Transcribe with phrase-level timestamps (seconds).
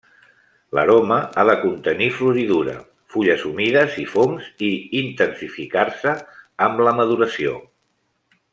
[0.77, 2.73] L'aroma ha de contenir floridura,
[3.15, 4.71] fulles humides i fongs, i
[5.03, 6.15] intensificar-se
[6.69, 7.55] amb la maduració.